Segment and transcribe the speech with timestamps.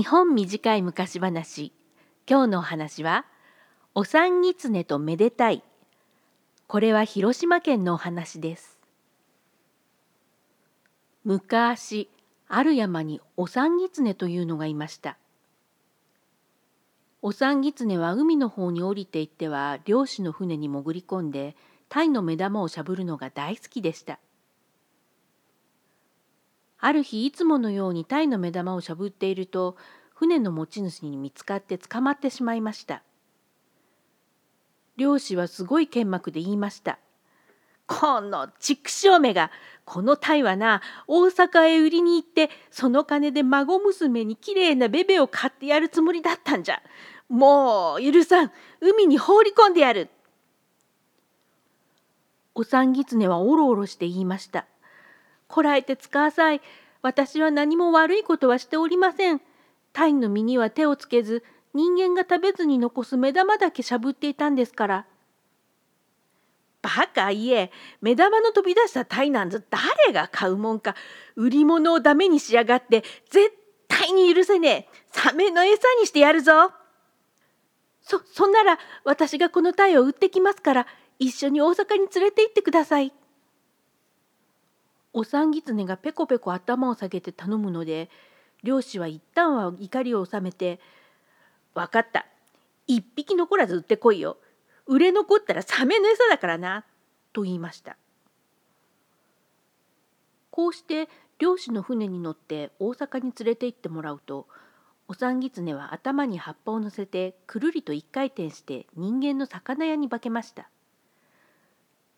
[0.00, 1.74] 日本短い昔話。
[2.26, 3.26] 今日のお話は
[3.94, 5.62] お産狐とめでたい。
[6.68, 8.78] これは広島県のお話です。
[11.22, 12.08] 昔
[12.48, 15.18] ある山にお産狐というのがいました。
[17.20, 21.54] お産狐は海の方に降りていっては漁師の船に潜り込んで
[21.90, 24.18] 鯛の目玉をしゃぶるのが大好きでした。
[26.80, 29.76] ある日いつものように鯛の目玉をしゃぶっていると
[30.14, 33.02] 船の持ち主に見つかって捕まってしまいました。
[34.96, 36.98] 漁師はすごい剣幕で言いました
[37.88, 39.50] 「この畜生めが
[39.86, 46.82] この鯛はな大阪へ売りに行ってその金で孫娘にきれいなベベを買ってやるつもりだったんじゃ。
[47.30, 50.10] もう許さん海に放り込んでやる」
[52.54, 54.66] お産狐はおろおろして言いました
[55.50, 56.60] 「こらえて使わさい。
[57.02, 59.40] 私は何も悪いことはしておりません。
[59.92, 61.42] 鯛の身には手をつけず、
[61.74, 65.06] 人間が食べずに残す目玉だけしゃぶっていたんですから。
[66.82, 70.94] バカ言え、目玉の飛び出した鯛なんぞ誰が買うもんか。
[71.36, 73.52] 売り物をダメにしやがって、絶
[73.88, 74.88] 対に許せねえ。
[75.12, 76.72] サメの餌にしてやるぞ。
[78.02, 80.86] そ、そんなら私がこの鯛を売ってきますから、
[81.18, 83.12] 一緒に大阪に連れて行ってください。
[85.12, 88.10] お産狐がペコペコ頭を下げて頼むので
[88.62, 90.80] 漁師は一旦は怒りを収めて
[91.74, 92.26] 「分かった。
[92.86, 94.36] 一匹残らず売ってこいよ。
[94.86, 96.84] 売れ残ったらサメの餌だからな」
[97.32, 97.96] と言いました。
[100.50, 101.08] こうして
[101.38, 104.46] 漁師の船に乗って大阪に連れて行ってもらうと
[105.08, 110.70] お産狐は頭に葉っぱを乗せてくるりと一回転して人間の魚屋に化けました。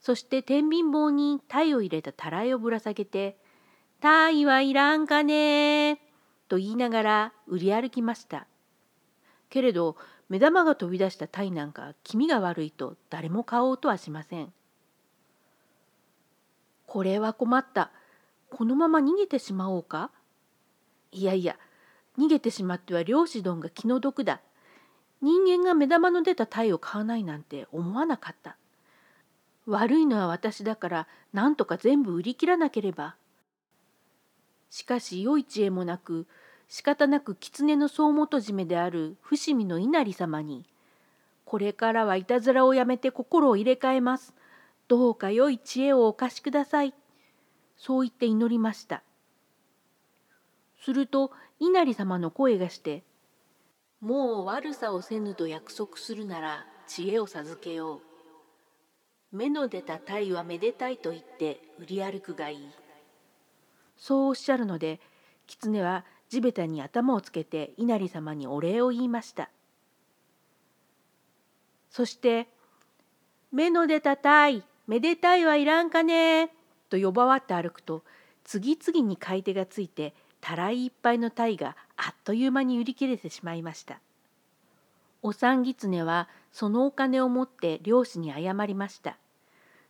[0.00, 3.38] そして天秤棒に鯛を入れたたらいをぶら下げて
[4.00, 6.00] 「鯛はいらんかね」
[6.48, 8.46] と言いながら売り歩きました。
[9.50, 9.96] けれど
[10.28, 14.52] 目玉が飛び出した鯛なんか気味が悪いと誰も買おうとはしません。
[16.86, 17.90] これは困った。
[18.48, 20.10] このまま逃げてしまおうか
[21.12, 21.56] いやいや
[22.18, 24.40] 逃げてしまっては漁師どんが気の毒だ。
[25.20, 28.56] 人間が目玉の出た鯛を買わないなんて思わなかった。
[29.66, 33.16] 悪いのは私だから何とか全部売り切らなければ。
[34.70, 36.26] しかし良い知恵もなく
[36.68, 40.64] 仕方なく狐の総元締めである伏見の稲荷様に
[41.44, 44.32] 「これからはいたずらをやめて心を入れ替えます。
[44.86, 46.94] どうか良い知恵をお貸しください」
[47.76, 49.02] そう言って祈りました。
[50.80, 53.02] すると稲荷様の声がして
[54.00, 58.09] 「もう悪さをせぬと約束するなら知恵を授けよう。
[59.32, 62.68] 目の出た鯛はめでたいと言って売り歩くがいい。
[63.96, 65.00] そうおっしゃるので
[65.46, 69.50] 狐は地べたに頭をつけて稲荷様にお礼を言いました。
[71.90, 72.48] そして
[73.52, 76.52] 「目の出た鯛めでたいはいらんかね」
[76.88, 78.02] と呼ばわって歩くと
[78.44, 84.00] 次々に買い手がついてたらいいっぱいの鯛があっという間に売り切れてしまいました。
[85.22, 89.18] お産狐はそのお金を持って漁師に謝りました。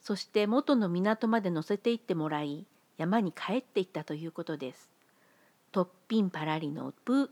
[0.00, 2.66] そして元の港まで乗せて行ってもらい
[2.98, 4.90] 山に帰っていったということです。
[5.72, 7.30] トッピンパラリのプ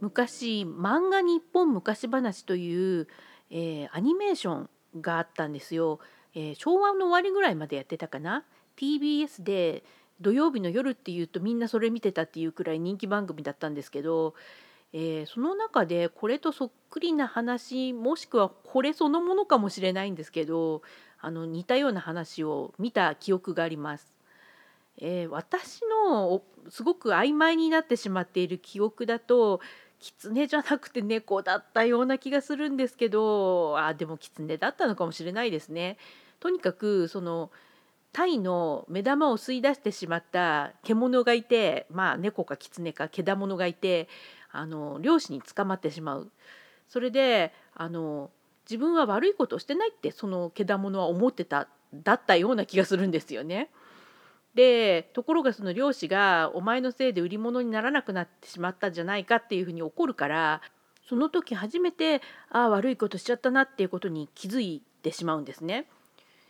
[0.00, 3.08] 昔漫画日本昔話という、
[3.50, 5.98] えー、アニメーションがあったんですよ、
[6.34, 8.44] えー、昭和の終わりぐらいまでやってたかな
[8.76, 9.82] ？TBS で
[10.20, 14.34] 土曜日の夜っていうとみんなそれ見てたっていうくらい人気番組だったんですけど、
[14.92, 20.82] えー、その中でこれとそっくりな話もしくはこれそのものかもしれないんですけど
[21.20, 24.14] あの似たような話を見た記憶があります。
[24.98, 29.60] えー、私のすごく曖昧になってしまっている記憶だと
[29.98, 35.98] 狐じゃなくて猫だったような気がするんですけどあでも狐だったのかもしれないですね。
[36.40, 37.50] とにかくその
[38.16, 44.08] タイの目玉を吸い出してしまった獣がいてまあ猫か狐か獣がいて
[44.50, 46.30] あの漁師に捕まってしまう。
[46.88, 48.30] それであの
[48.64, 53.68] 自分は悪いことをしてないってその獣は思ってただったような気がするんですよね。
[54.54, 60.62] でところがその漁師がお前のせいで売り物にならなくなってしまったんじゃないかっていうふうに怒るから
[61.06, 65.86] その時初めてああ悪いことしちゃったなっていうことに気づいてしまうんですね。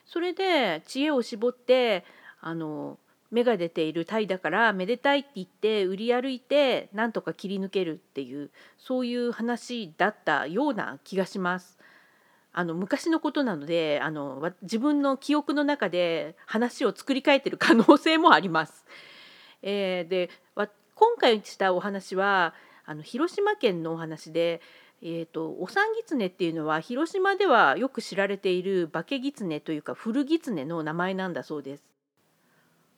[0.07, 2.05] それで知恵を絞って
[2.41, 2.99] あの
[3.31, 11.79] 芽が出ている鯛だからめでたいって言って売り歩いてなんとか切り抜けるっていうそういう話だったような気がします。
[12.53, 18.87] あの昔のことなのであの自分の記憶の中で話を作り変えてる可能性もあります。
[19.63, 20.31] えー、で
[20.97, 22.55] 今回したお話は
[22.87, 24.63] あの広島県のお話で、
[25.03, 31.85] えーと、お産狐っていうのは広島ではよく知られている化け狐というか古狐の名前なんだそうです。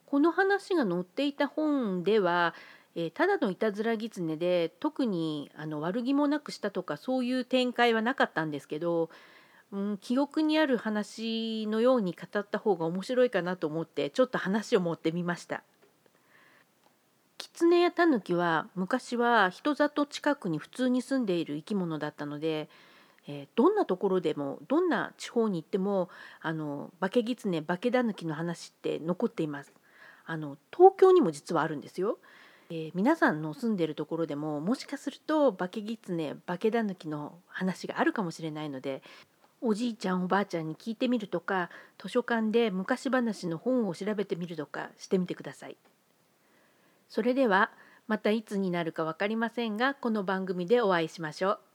[0.05, 2.55] この話が載っていた本では、
[2.95, 9.09] えー、ただのいたずら狐で特にあの悪気もなくしたとかそういう展開はなかったんですけど
[9.71, 15.63] うん、記憶にある話のように語った方が面白いかなと思ってちょっと話を持ってみました。
[17.53, 22.69] 狐やタヌキは昔は人里近くに普通に住んでいる生き物だったので、
[23.27, 26.09] えー、どんなところでもどんな地方に行っても
[26.41, 29.73] あの化け狐化けタヌキの話って残っています。
[30.25, 32.19] あの東京にも実はあるんですよ。
[32.71, 39.01] えー、皆さんの住んでるところでももしかすると化け狐化けタヌキの話があるかもしれないので
[39.59, 45.77] おじいちゃんおばあちゃんに聞いてみるとか図書館で昔話の本を調べてみるとかしてみてください。
[47.09, 47.71] それでは
[48.07, 51.68] またいつになるか分かりませんがこの番組でお会いしましょう。